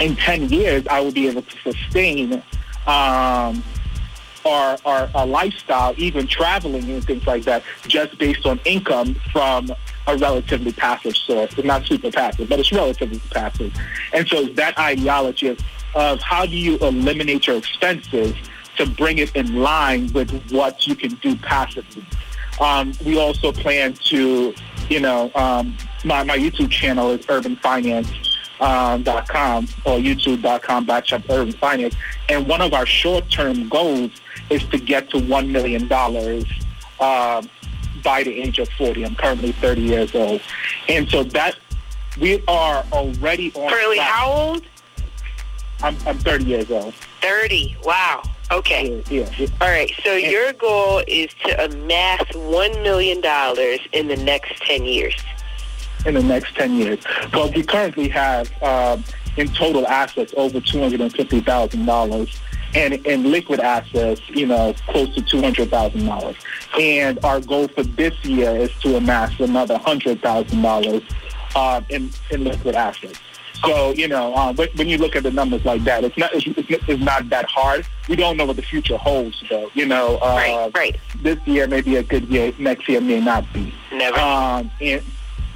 In 0.01 0.17
10 0.17 0.50
years, 0.50 0.86
I 0.88 1.00
will 1.00 1.13
be 1.13 1.29
able 1.29 1.43
to 1.43 1.58
sustain 1.72 2.43
um, 2.88 3.63
our, 4.46 4.77
our, 4.84 5.10
our 5.15 5.25
lifestyle, 5.25 5.93
even 5.96 6.27
traveling 6.27 6.89
and 6.89 7.05
things 7.05 7.25
like 7.25 7.46
that, 7.46 7.63
just 7.88 8.17
based 8.17 8.46
on 8.46 8.60
income 8.65 9.15
from 9.31 9.72
a 10.08 10.17
relatively 10.17 10.74
passive 10.74 11.15
source. 11.15 11.53
It's 11.58 11.65
not 11.65 11.86
super 11.86 12.12
passive, 12.12 12.50
but 12.50 12.60
it's 12.60 12.74
relatively 12.74 13.22
passive. 13.31 13.74
And 14.12 14.27
so 14.27 14.43
that 14.43 14.77
ideology 14.77 15.48
of, 15.48 15.60
of 15.96 16.22
how 16.22 16.46
do 16.46 16.58
you 16.58 16.77
eliminate 16.79 17.48
your 17.48 17.55
expenses 17.55 18.36
to 18.79 18.86
bring 18.86 19.17
it 19.17 19.36
in 19.36 19.55
line 19.55 20.12
with 20.13 20.31
what 20.51 20.88
you 20.88 20.95
can 20.95 21.13
do 21.15 21.36
passively. 21.36 22.05
Um, 22.62 22.93
we 23.05 23.19
also 23.19 23.51
plan 23.51 23.93
to, 23.93 24.53
you 24.89 25.00
know, 25.00 25.31
um, 25.36 25.77
my, 26.05 26.24
my 26.24 26.38
YouTube 26.38 26.71
channel 26.71 27.12
is 27.12 27.25
Urban 27.29 27.57
Finance 27.57 28.09
um, 28.62 29.03
dot 29.03 29.27
com 29.27 29.65
or 29.86 29.98
youtube.com 29.98 30.86
backslash 30.86 31.24
urban 31.29 31.53
finance. 31.53 31.95
And 32.29 32.48
one 32.48 32.62
of 32.62 32.74
our 32.74 32.86
short-term 32.86 33.69
goals 33.69 34.12
is 34.50 34.63
to 34.65 34.77
get 34.77 35.09
to 35.12 35.17
$1 35.17 35.50
million 35.50 35.91
uh, 37.00 37.41
by 38.03 38.24
the 38.24 38.41
age 38.41 38.59
of 38.59 38.69
40. 38.69 39.05
I'm 39.05 39.15
currently 39.15 39.51
30 39.53 39.81
years 39.81 40.15
old. 40.15 40.41
And 40.88 41.09
so 41.09 41.24
that 41.24 41.57
we 42.19 42.43
are 42.48 42.86
already 42.91 43.53
on 43.53 43.69
Currently, 43.69 44.00
how 44.00 44.31
old? 44.31 44.65
I'm, 45.81 45.95
I'm 46.05 46.17
30 46.17 46.45
years 46.45 46.71
old. 46.71 46.93
30. 47.21 47.77
Wow. 47.83 48.24
Okay. 48.51 49.03
Yeah, 49.09 49.29
yeah. 49.37 49.47
All 49.61 49.69
right. 49.69 49.91
So 50.03 50.13
And- 50.13 50.23
your 50.31 50.53
goal 50.53 51.03
is 51.07 51.29
to 51.45 51.65
amass 51.65 52.23
$1 52.33 52.83
million 52.83 53.17
in 53.93 54.07
the 54.07 54.17
next 54.23 54.57
10 54.63 54.85
years. 54.85 55.15
in 56.05 56.13
the 56.13 56.23
next 56.23 56.55
10 56.55 56.75
years. 56.75 56.99
well, 57.33 57.51
we 57.51 57.61
currently 57.61 58.07
have 58.07 58.49
um, 58.63 59.03
in 59.35 59.49
total 59.49 59.85
assets 59.87 60.33
over 60.37 60.59
$250,000 60.61 62.37
and 62.75 62.93
in 63.05 63.31
liquid 63.31 63.59
assets, 63.59 64.21
you 64.29 64.45
know, 64.45 64.73
close 64.87 65.13
to 65.15 65.21
$200,000. 65.21 66.35
And 66.79 67.19
our 67.25 67.39
goal 67.41 67.67
for 67.67 67.83
this 67.83 68.13
year 68.23 68.51
is 68.55 68.71
to 68.81 68.95
amass 68.95 69.37
another 69.39 69.77
$100,000 69.77 71.03
uh, 71.55 71.81
in, 71.89 72.09
in 72.31 72.43
liquid 72.45 72.75
assets. 72.75 73.19
So, 73.65 73.93
you 73.93 74.07
know, 74.07 74.33
uh, 74.35 74.53
when, 74.53 74.69
when 74.75 74.87
you 74.87 74.97
look 74.97 75.15
at 75.15 75.23
the 75.23 75.31
numbers 75.31 75.65
like 75.65 75.83
that, 75.83 76.03
it's 76.03 76.17
not, 76.17 76.31
it's, 76.33 76.45
it's 76.47 77.03
not 77.03 77.29
that 77.29 77.45
hard. 77.45 77.85
We 78.07 78.15
don't 78.15 78.37
know 78.37 78.45
what 78.45 78.55
the 78.55 78.61
future 78.61 78.97
holds, 78.97 79.43
though. 79.49 79.69
You 79.73 79.85
know, 79.85 80.17
uh, 80.21 80.35
Right, 80.35 80.71
right. 80.73 80.97
this 81.21 81.39
year 81.45 81.67
may 81.67 81.81
be 81.81 81.97
a 81.97 82.03
good 82.03 82.27
year, 82.29 82.53
next 82.57 82.87
year 82.87 83.01
may 83.01 83.19
not 83.19 83.51
be. 83.53 83.73
Never. 83.91 84.17
Um, 84.17 84.71
and 84.79 85.03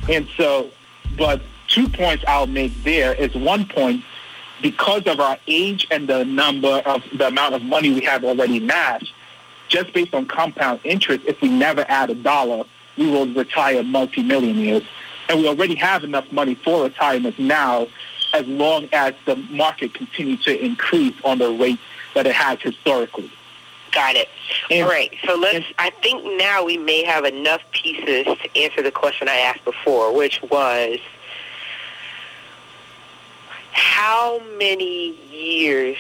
and 0.10 0.27
so, 0.36 0.69
but 1.17 1.41
two 1.67 1.88
points 1.88 2.25
I'll 2.27 2.45
make 2.48 2.83
there 2.83 3.13
is 3.13 3.33
one 3.36 3.65
point 3.65 4.03
because 4.62 5.07
of 5.07 5.19
our 5.22 5.38
age 5.48 5.88
and 5.91 6.07
the 6.07 6.25
number 6.25 6.81
of 6.86 7.03
the 7.17 7.27
amount 7.27 7.55
of 7.55 7.62
money 7.63 7.93
we 7.93 8.01
have 8.01 8.24
already 8.25 8.57
amassed, 8.57 9.13
just 9.69 9.93
based 9.93 10.13
on 10.13 10.25
compound 10.25 10.81
interest, 10.83 11.24
if 11.25 11.41
we 11.41 11.48
never 11.50 11.86
add 11.88 12.10
a 12.10 12.15
dollar, 12.15 12.65
we 12.98 13.10
will 13.10 13.27
retire 13.27 13.81
multimillionaires. 13.83 14.83
And 15.30 15.39
we 15.39 15.48
already 15.48 15.75
have 15.75 16.03
enough 16.03 16.32
money 16.32 16.56
for 16.56 16.84
retirement 16.84 17.39
now 17.39 17.88
as 18.34 18.46
long 18.48 18.89
as 18.92 19.13
the 19.25 19.36
market 19.36 19.94
continues 19.94 20.44
to 20.44 20.63
increase 20.63 21.15
on 21.24 21.38
the 21.38 21.51
rate 21.51 21.80
that 22.15 22.25
it 22.27 22.34
has 22.34 22.60
historically. 22.62 23.32
Got 23.92 24.15
it. 24.15 24.27
And- 24.72 24.84
All 24.86 24.89
right. 24.89 25.13
So 25.25 25.36
let's. 25.36 25.56
and- 25.56 25.65
I 25.77 25.92
think 25.92 26.25
now 26.38 26.63
we 26.63 26.77
may 26.77 27.03
have 27.03 27.25
enough 27.25 27.62
pieces 27.72 28.25
to 28.25 28.58
answer 28.62 28.82
the 28.82 28.92
question 28.92 29.30
I 29.30 29.38
asked 29.38 29.63
before, 29.65 30.12
which 30.13 30.42
was 30.42 31.00
how 33.72 34.42
many 34.58 35.15
years 35.32 35.98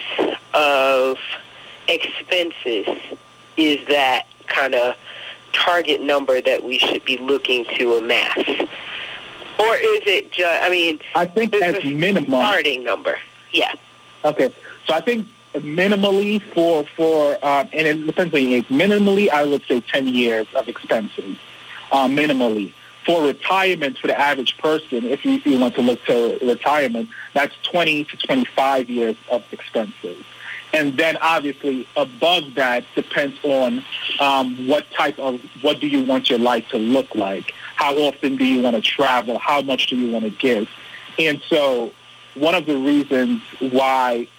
of 0.53 1.17
expenses 1.87 2.87
is 3.57 3.85
that 3.87 4.23
kind 4.47 4.73
of 4.73 4.95
target 5.53 6.01
number 6.01 6.41
that 6.41 6.63
we 6.63 6.79
should 6.79 7.05
be 7.05 7.17
looking 7.17 7.65
to 7.77 7.95
amass, 7.95 8.37
or 9.59 9.75
is 9.75 10.01
it 10.05 10.31
just? 10.31 10.63
I 10.63 10.69
mean, 10.69 10.99
I 11.15 11.25
think 11.25 11.51
this 11.51 11.61
as 11.61 11.83
minimum, 11.83 12.25
starting 12.25 12.83
number. 12.83 13.17
Yeah. 13.51 13.73
Okay, 14.25 14.53
so 14.87 14.93
I 14.93 15.01
think 15.01 15.27
minimally 15.53 16.41
for 16.53 16.85
for 16.95 17.33
um, 17.45 17.69
and 17.73 17.87
it 17.87 18.05
depends 18.05 18.33
on 18.33 18.41
your 18.41 18.59
age. 18.59 18.67
Minimally, 18.67 19.29
I 19.29 19.45
would 19.45 19.63
say 19.65 19.81
ten 19.81 20.07
years 20.07 20.47
of 20.55 20.67
expenses. 20.67 21.37
Uh, 21.91 22.07
minimally 22.07 22.73
for 23.05 23.21
retirement 23.21 23.97
for 23.97 24.07
the 24.07 24.19
average 24.19 24.57
person, 24.57 25.03
if 25.03 25.23
you, 25.25 25.33
if 25.33 25.45
you 25.45 25.59
want 25.59 25.75
to 25.75 25.81
look 25.81 26.03
to 26.05 26.39
retirement, 26.41 27.09
that's 27.33 27.55
twenty 27.63 28.05
to 28.05 28.17
twenty 28.17 28.45
five 28.45 28.89
years 28.89 29.15
of 29.29 29.43
expenses. 29.51 30.23
And 30.73 30.97
then 30.97 31.17
obviously 31.21 31.87
above 31.95 32.55
that 32.55 32.83
depends 32.95 33.37
on 33.43 33.85
um, 34.19 34.67
what 34.67 34.89
type 34.89 35.19
of, 35.19 35.39
what 35.61 35.79
do 35.79 35.87
you 35.87 36.03
want 36.03 36.31
your 36.31 36.39
life 36.39 36.67
to 36.69 36.77
look 36.77 37.13
like? 37.13 37.53
How 37.83 37.97
often 37.97 38.37
do 38.37 38.45
you 38.45 38.61
want 38.61 38.77
to 38.77 38.81
travel? 38.81 39.37
How 39.37 39.61
much 39.61 39.87
do 39.87 39.97
you 39.97 40.09
want 40.09 40.23
to 40.23 40.31
give? 40.31 40.69
And 41.19 41.41
so 41.49 41.91
one 42.33 42.55
of 42.55 42.65
the 42.65 42.77
reasons 42.77 43.41
why 43.59 44.29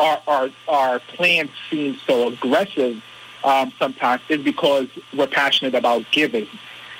our, 0.00 0.20
our, 0.26 0.50
our 0.66 0.98
plan 0.98 1.48
seems 1.70 2.02
so 2.02 2.32
aggressive 2.32 3.00
um, 3.44 3.72
sometimes 3.78 4.22
is 4.28 4.42
because 4.42 4.88
we're 5.16 5.28
passionate 5.28 5.76
about 5.76 6.04
giving. 6.10 6.48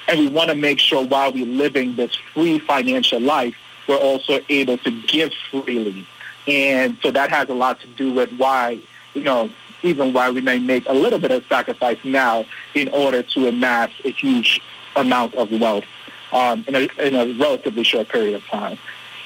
And 0.06 0.20
we 0.20 0.28
want 0.28 0.50
to 0.50 0.54
make 0.54 0.78
sure 0.78 1.04
while 1.04 1.32
we're 1.32 1.44
living 1.44 1.96
this 1.96 2.14
free 2.34 2.60
financial 2.60 3.20
life, 3.20 3.56
we're 3.88 3.96
also 3.96 4.38
able 4.48 4.78
to 4.78 4.92
give 5.08 5.32
freely. 5.50 6.06
And 6.46 6.98
so 7.02 7.10
that 7.10 7.30
has 7.30 7.48
a 7.48 7.54
lot 7.54 7.80
to 7.80 7.88
do 7.88 8.12
with 8.12 8.32
why, 8.34 8.78
you 9.14 9.24
know, 9.24 9.50
even 9.82 10.12
why 10.12 10.30
we 10.30 10.40
may 10.40 10.60
make 10.60 10.88
a 10.88 10.94
little 10.94 11.18
bit 11.18 11.32
of 11.32 11.44
sacrifice 11.48 11.98
now 12.04 12.44
in 12.74 12.86
order 12.90 13.24
to 13.24 13.48
amass 13.48 13.90
a 14.04 14.12
huge 14.12 14.60
amount 14.96 15.34
of 15.34 15.50
wealth 15.52 15.84
um, 16.32 16.64
in, 16.68 16.74
a, 16.74 16.88
in 16.98 17.14
a 17.14 17.38
relatively 17.38 17.84
short 17.84 18.08
period 18.08 18.34
of 18.34 18.44
time. 18.44 18.78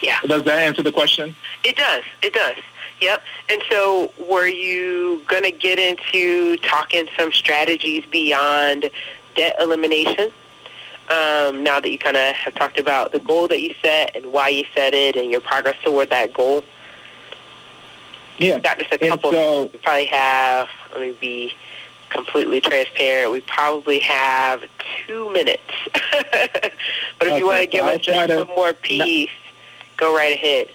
Yeah. 0.03 0.21
Does 0.27 0.45
that 0.45 0.59
answer 0.59 0.83
the 0.83 0.93
question? 0.93 1.35
It 1.65 1.77
does. 1.77 2.03
It 2.23 2.35
does. 2.35 2.57
Yep. 3.01 3.23
And 3.49 3.63
so 3.71 4.13
were 4.29 4.47
you 4.47 5.23
going 5.27 5.45
to 5.45 5.51
get 5.51 5.79
into 5.79 6.57
talking 6.59 7.09
some 7.19 7.33
strategies 7.33 8.05
beyond 8.11 8.91
debt 9.35 9.57
elimination? 9.61 10.31
Um, 11.11 11.63
now 11.63 11.81
that 11.81 11.91
you 11.91 11.99
kind 11.99 12.17
of 12.17 12.35
have 12.35 12.55
talked 12.55 12.79
about 12.79 13.13
the 13.13 13.19
goal 13.19 13.47
that 13.49 13.61
you 13.61 13.75
set 13.83 14.17
and 14.17 14.33
why 14.33 14.49
you 14.49 14.65
set 14.75 14.95
it 14.95 15.17
and 15.17 15.31
your 15.31 15.43
progress 15.43 15.77
toward 15.85 16.11
that 16.11 16.33
goal? 16.33 16.65
Yeah. 18.39 18.59
Got 18.59 18.79
just 18.79 18.93
a 18.93 18.99
couple. 18.99 19.33
So, 19.33 19.65
we 19.65 19.79
probably 19.81 20.07
have, 20.07 20.69
let 20.93 21.01
me 21.01 21.17
be 21.21 21.53
completely 22.15 22.61
transparent, 22.61 23.33
we 23.33 23.41
probably 23.43 23.99
have 23.99 24.65
two 25.07 25.31
minutes. 25.33 25.63
but 25.93 26.73
if 26.73 27.23
okay, 27.23 27.39
you 27.39 27.47
want 27.47 27.61
to 27.61 27.67
give 27.67 27.85
us 27.85 28.01
just 28.01 28.29
one 28.29 28.47
more 28.49 28.73
piece, 28.73 29.31
go 29.97 30.17
right 30.17 30.35
ahead 30.35 30.69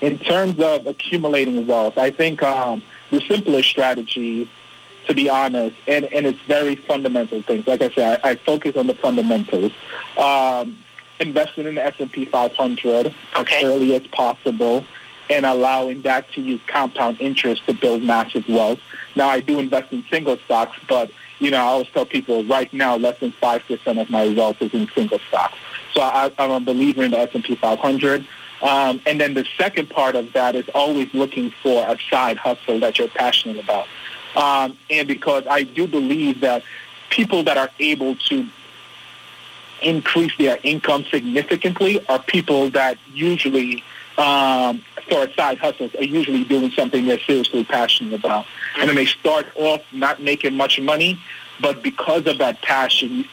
in 0.00 0.18
terms 0.18 0.60
of 0.60 0.86
accumulating 0.86 1.66
wealth, 1.66 1.98
I 1.98 2.10
think 2.10 2.42
um, 2.42 2.82
the 3.10 3.20
simplest 3.20 3.68
strategy, 3.68 4.48
to 5.06 5.14
be 5.14 5.30
honest, 5.30 5.76
and, 5.86 6.04
and 6.06 6.26
it's 6.26 6.40
very 6.42 6.76
fundamental 6.76 7.42
things. 7.42 7.66
Like 7.66 7.82
I 7.82 7.90
said, 7.90 8.20
I, 8.22 8.30
I 8.30 8.34
focus 8.36 8.76
on 8.76 8.86
the 8.86 8.94
fundamentals. 8.94 9.72
Um, 10.18 10.78
investing 11.18 11.66
in 11.66 11.76
the 11.76 11.84
S&P 11.84 12.26
500 12.26 13.14
okay. 13.36 13.56
as 13.56 13.64
early 13.64 13.94
as 13.94 14.06
possible 14.08 14.84
and 15.30 15.46
allowing 15.46 16.02
that 16.02 16.30
to 16.32 16.42
use 16.42 16.60
compound 16.66 17.20
interest 17.20 17.64
to 17.66 17.72
build 17.72 18.02
massive 18.02 18.46
wealth. 18.48 18.78
Now, 19.16 19.28
I 19.28 19.40
do 19.40 19.58
invest 19.58 19.92
in 19.92 20.04
single 20.10 20.38
stocks, 20.44 20.78
but, 20.88 21.10
you 21.38 21.50
know, 21.50 21.58
I 21.58 21.62
always 21.62 21.88
tell 21.88 22.06
people 22.06 22.44
right 22.44 22.72
now 22.72 22.96
less 22.96 23.18
than 23.18 23.32
5% 23.32 24.00
of 24.00 24.10
my 24.10 24.28
wealth 24.28 24.60
is 24.60 24.72
in 24.74 24.88
single 24.94 25.18
stocks. 25.28 25.56
So 25.94 26.02
I, 26.02 26.30
I'm 26.38 26.50
a 26.50 26.60
believer 26.60 27.02
in 27.02 27.10
the 27.10 27.18
S&P 27.18 27.56
500. 27.56 28.26
Um, 28.62 29.00
and 29.06 29.20
then 29.20 29.34
the 29.34 29.46
second 29.58 29.90
part 29.90 30.14
of 30.16 30.32
that 30.34 30.54
is 30.54 30.68
always 30.74 31.12
looking 31.12 31.50
for 31.62 31.86
a 31.86 31.98
side 32.10 32.36
hustle 32.36 32.78
that 32.80 32.98
you're 32.98 33.08
passionate 33.08 33.62
about. 33.62 33.86
Um, 34.34 34.76
and 34.90 35.08
because 35.08 35.44
I 35.48 35.62
do 35.62 35.86
believe 35.86 36.40
that 36.40 36.62
people 37.10 37.42
that 37.44 37.56
are 37.56 37.70
able 37.78 38.16
to 38.16 38.46
increase 39.82 40.32
their 40.38 40.58
income 40.62 41.04
significantly 41.10 42.04
are 42.08 42.18
people 42.22 42.70
that 42.70 42.98
usually, 43.12 43.82
um, 44.18 44.82
for 45.08 45.30
side 45.32 45.58
hustles, 45.58 45.94
are 45.94 46.04
usually 46.04 46.44
doing 46.44 46.70
something 46.72 47.06
they're 47.06 47.20
seriously 47.20 47.64
passionate 47.64 48.14
about. 48.14 48.46
And 48.78 48.88
then 48.88 48.96
they 48.96 49.06
start 49.06 49.46
off 49.56 49.80
not 49.92 50.22
making 50.22 50.54
much 50.54 50.80
money, 50.80 51.18
but 51.60 51.82
because 51.82 52.26
of 52.26 52.38
that 52.38 52.60
passion, 52.62 53.26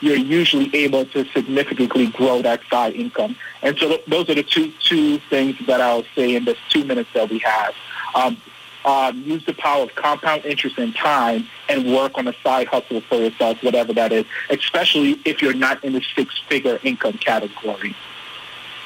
you're 0.00 0.16
usually 0.16 0.74
able 0.74 1.06
to 1.06 1.24
significantly 1.32 2.08
grow 2.08 2.42
that 2.42 2.60
side 2.70 2.94
income. 2.94 3.36
And 3.62 3.78
so 3.78 3.88
th- 3.88 4.04
those 4.06 4.28
are 4.28 4.34
the 4.34 4.42
two 4.42 4.72
two 4.80 5.18
things 5.30 5.56
that 5.66 5.80
I'll 5.80 6.04
say 6.14 6.34
in 6.36 6.44
this 6.44 6.58
two 6.68 6.84
minutes 6.84 7.10
that 7.14 7.30
we 7.30 7.38
have. 7.38 7.74
Um, 8.14 8.40
um, 8.84 9.22
use 9.22 9.44
the 9.46 9.54
power 9.54 9.84
of 9.84 9.94
compound 9.94 10.44
interest 10.44 10.76
and 10.76 10.94
time 10.94 11.46
and 11.70 11.90
work 11.94 12.18
on 12.18 12.28
a 12.28 12.34
side 12.42 12.66
hustle 12.66 13.00
for 13.00 13.16
yourself, 13.16 13.62
whatever 13.62 13.94
that 13.94 14.12
is, 14.12 14.26
especially 14.50 15.12
if 15.24 15.40
you're 15.40 15.54
not 15.54 15.82
in 15.82 15.94
the 15.94 16.02
six-figure 16.14 16.80
income 16.82 17.14
category. 17.14 17.96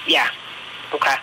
Yeah. 0.06 0.28
Okay. 0.94 1.16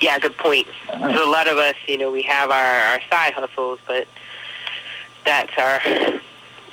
Yeah, 0.00 0.18
good 0.18 0.36
point. 0.36 0.66
So 0.90 1.28
a 1.28 1.30
lot 1.30 1.48
of 1.48 1.58
us, 1.58 1.74
you 1.86 1.98
know, 1.98 2.10
we 2.10 2.22
have 2.22 2.50
our, 2.50 2.76
our 2.92 3.00
side 3.10 3.32
hustles, 3.34 3.80
but 3.86 4.06
that's 5.24 5.52
our 5.58 6.20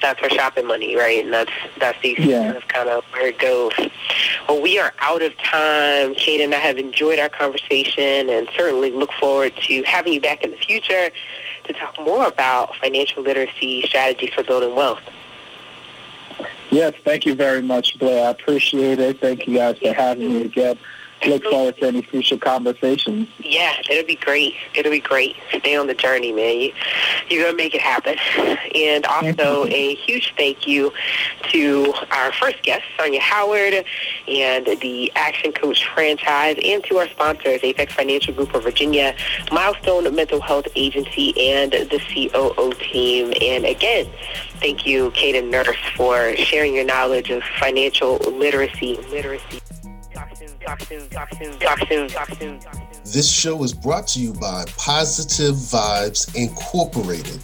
that's 0.02 0.22
our 0.22 0.30
shopping 0.30 0.68
money, 0.68 0.96
right? 0.96 1.24
And 1.24 1.34
that's 1.34 1.52
that's 1.80 2.00
the 2.02 2.16
yeah. 2.20 2.60
kind 2.68 2.90
of 2.90 3.04
where 3.06 3.28
it 3.28 3.40
goes. 3.40 3.72
Well, 4.48 4.62
we 4.62 4.78
are 4.78 4.94
out 5.00 5.22
of 5.22 5.36
time. 5.38 6.14
Caden 6.16 6.54
I 6.54 6.58
have 6.58 6.78
enjoyed 6.78 7.20
our 7.20 7.30
conversation 7.30 8.30
and 8.30 8.48
certainly 8.56 8.92
look 8.92 9.12
forward 9.14 9.56
to 9.64 9.84
having 9.84 10.14
you 10.14 10.22
back 10.22 10.44
in 10.44 10.52
the 10.52 10.58
future 10.58 11.10
to 11.64 11.74
talk 11.74 11.98
more 12.00 12.28
about 12.28 12.76
financial 12.76 13.24
literacy 13.24 13.84
strategies 13.84 14.34
for 14.34 14.44
building 14.44 14.76
wealth. 14.76 15.02
Yes, 16.70 16.94
thank 17.04 17.26
you 17.26 17.36
very 17.36 17.62
much, 17.62 17.98
Blair. 17.98 18.28
I 18.28 18.32
appreciate 18.32 19.00
it. 19.00 19.22
Thank 19.22 19.48
you 19.48 19.56
guys 19.56 19.78
for 19.80 19.94
having 19.94 20.34
me 20.34 20.42
again 20.44 20.78
look 21.26 21.44
forward 21.44 21.78
to 21.78 21.88
any 21.88 22.02
future 22.02 22.38
conversations. 22.38 23.28
Yeah, 23.40 23.74
it'll 23.90 24.06
be 24.06 24.16
great. 24.16 24.56
It'll 24.76 24.92
be 24.92 25.00
great. 25.00 25.36
Stay 25.50 25.76
on 25.76 25.88
the 25.88 25.94
journey, 25.94 26.32
man. 26.32 26.60
You, 26.60 26.74
you're 27.30 27.44
going 27.44 27.54
to 27.54 27.58
make 27.58 27.74
it 27.74 27.82
happen. 27.82 28.18
And 28.76 29.06
also 29.06 29.66
a 29.66 29.96
huge 29.96 30.34
thank 30.38 30.68
you 30.68 30.92
to 31.52 31.94
our 32.12 32.32
first 32.34 32.62
guest, 32.64 32.84
Sonia 32.98 33.22
Howard, 33.22 33.86
and 34.28 34.66
the 34.82 35.12
Action 35.16 35.52
Coach 35.52 35.88
franchise, 35.94 36.58
and 36.64 36.84
to 36.86 36.98
our 36.98 37.08
sponsors, 37.10 37.62
Apex 37.64 37.94
Financial 37.94 38.34
Group 38.34 38.54
of 38.54 38.64
Virginia, 38.64 39.16
Milestone 39.52 40.14
Mental 40.16 40.42
Health 40.42 40.68
Agency, 40.76 41.34
and 41.52 41.72
the 41.72 42.02
COO 42.14 42.74
team. 42.74 43.34
And 43.42 43.66
again, 43.66 44.08
thank 44.60 44.86
you, 44.86 45.12
Caden 45.12 45.50
Nurse, 45.50 45.78
for 45.96 46.36
sharing 46.36 46.76
your 46.76 46.86
knowledge 46.86 47.30
of 47.30 47.44
financial 47.60 48.18
literacy. 48.18 48.98
Literacy. 49.10 49.62
This 53.04 53.30
show 53.32 53.64
is 53.64 53.74
brought 53.74 54.08
to 54.10 54.20
you 54.20 54.34
by 54.34 54.66
Positive 54.78 55.56
Vibes 55.56 56.34
Incorporated, 56.36 57.40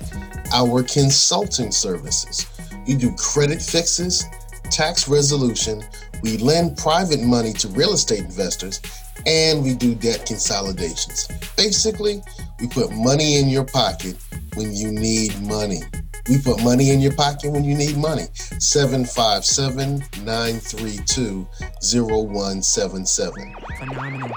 our 0.53 0.83
consulting 0.83 1.71
services. 1.71 2.47
We 2.87 2.95
do 2.95 3.15
credit 3.15 3.61
fixes, 3.61 4.25
tax 4.71 5.07
resolution, 5.07 5.83
we 6.23 6.37
lend 6.37 6.77
private 6.77 7.21
money 7.21 7.53
to 7.53 7.67
real 7.69 7.93
estate 7.93 8.19
investors, 8.19 8.81
and 9.25 9.63
we 9.63 9.75
do 9.75 9.95
debt 9.95 10.25
consolidations. 10.25 11.27
Basically, 11.55 12.21
we 12.59 12.67
put 12.67 12.91
money 12.91 13.37
in 13.37 13.49
your 13.49 13.65
pocket 13.65 14.15
when 14.55 14.73
you 14.73 14.91
need 14.91 15.39
money. 15.41 15.81
We 16.29 16.39
put 16.39 16.63
money 16.63 16.91
in 16.91 17.01
your 17.01 17.13
pocket 17.15 17.51
when 17.51 17.63
you 17.63 17.75
need 17.75 17.97
money. 17.97 18.27
757 18.59 19.99
932 20.23 21.47
0177. 21.81 23.55
Phenomenal. 23.77 24.29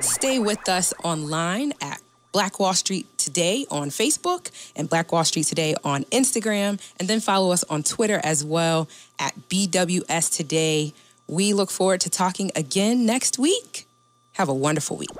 Stay 0.00 0.38
with 0.38 0.68
us 0.68 0.94
online 1.04 1.72
at 1.80 2.00
Black 2.32 2.60
Wall 2.60 2.74
Street 2.74 3.06
Today 3.18 3.66
on 3.70 3.88
Facebook 3.90 4.50
and 4.76 4.88
Black 4.88 5.12
Wall 5.12 5.24
Street 5.24 5.46
Today 5.46 5.74
on 5.84 6.04
Instagram. 6.04 6.80
And 6.98 7.08
then 7.08 7.20
follow 7.20 7.52
us 7.52 7.64
on 7.64 7.82
Twitter 7.82 8.20
as 8.24 8.44
well 8.44 8.88
at 9.18 9.34
BWS 9.48 10.34
Today. 10.34 10.92
We 11.26 11.52
look 11.52 11.70
forward 11.70 12.00
to 12.02 12.10
talking 12.10 12.50
again 12.54 13.04
next 13.04 13.38
week. 13.38 13.86
Have 14.32 14.48
a 14.48 14.54
wonderful 14.54 14.96
week. 14.96 15.10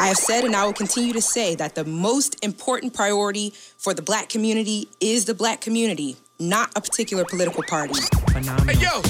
I 0.00 0.06
have 0.06 0.16
said 0.16 0.44
and 0.44 0.56
I 0.56 0.64
will 0.64 0.72
continue 0.72 1.12
to 1.12 1.20
say 1.20 1.54
that 1.56 1.74
the 1.74 1.84
most 1.84 2.42
important 2.42 2.94
priority 2.94 3.52
for 3.76 3.92
the 3.92 4.00
black 4.00 4.30
community 4.30 4.88
is 4.98 5.26
the 5.26 5.34
black 5.34 5.60
community, 5.60 6.16
not 6.38 6.70
a 6.74 6.80
particular 6.80 7.26
political 7.26 7.62
party. 7.64 8.00
Phenomenal. 8.32 8.74
Hey, 8.74 8.80
yo, 8.80 9.02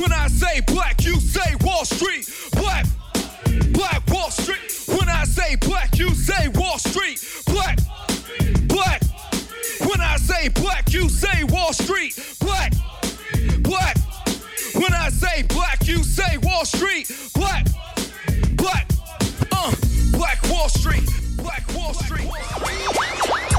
when 0.00 0.10
I 0.10 0.28
say 0.28 0.62
black, 0.62 1.04
you 1.04 1.16
say 1.16 1.56
Wall 1.60 1.84
Street. 1.84 2.26
Black, 2.52 2.86
black 3.72 4.02
Wall 4.08 4.30
Street. 4.30 4.62
When 4.88 5.10
I 5.10 5.24
say 5.24 5.56
black, 5.56 5.98
you 5.98 6.08
say 6.14 6.48
Wall 6.54 6.78
Street. 6.78 7.22
Black, 7.44 7.78
black. 8.66 9.02
When 9.80 10.00
I 10.00 10.16
say 10.16 10.48
black, 10.48 10.90
you 10.90 11.10
say 11.10 11.44
Wall 11.44 11.74
Street. 11.74 12.18
Black, 12.40 12.72
black. 13.60 13.98
When 14.72 14.94
I 14.94 15.10
say 15.10 15.42
black, 15.42 15.86
you 15.86 16.02
say 16.02 16.38
Wall 16.38 16.64
Street. 16.64 17.14
Black, 17.34 17.66
black. 17.66 17.89
Black 20.20 20.50
Wall 20.50 20.68
Street. 20.68 21.08
Black 21.38 21.64
Wall 21.74 21.94
Street. 21.94 22.28
Phenomenal. 22.28 22.92
Phenomenal. 22.92 23.49